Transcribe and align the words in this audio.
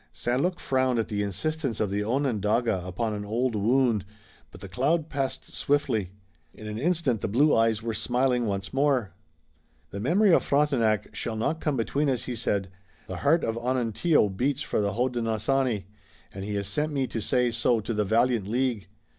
St. 0.13 0.41
Luc 0.41 0.59
frowned 0.59 0.97
at 0.97 1.09
the 1.09 1.21
insistence 1.21 1.79
of 1.79 1.91
the 1.91 2.03
Onondaga 2.03 2.83
upon 2.83 3.13
an 3.13 3.23
old 3.23 3.55
wound, 3.55 4.03
but 4.49 4.59
the 4.59 4.67
cloud 4.67 5.09
passed 5.09 5.53
swiftly. 5.53 6.09
In 6.55 6.65
an 6.65 6.79
instant 6.79 7.21
the 7.21 7.27
blue 7.27 7.55
eyes 7.55 7.83
were 7.83 7.93
smiling 7.93 8.47
once 8.47 8.73
more. 8.73 9.11
"The 9.91 9.99
memory 9.99 10.33
of 10.33 10.41
Frontenac 10.41 11.13
shall 11.13 11.35
not 11.35 11.61
come 11.61 11.77
between 11.77 12.09
us," 12.09 12.23
he 12.23 12.35
said. 12.35 12.71
"The 13.05 13.17
heart 13.17 13.43
of 13.43 13.55
Onontio 13.59 14.29
beats 14.29 14.63
for 14.63 14.81
the 14.81 14.93
Hodenosaunee, 14.93 15.85
and 16.33 16.43
he 16.43 16.55
has 16.55 16.67
sent 16.67 16.91
me 16.91 17.05
to 17.05 17.21
say 17.21 17.51
so 17.51 17.79
to 17.79 17.93
the 17.93 18.03
valiant 18.03 18.47
League. 18.47 18.87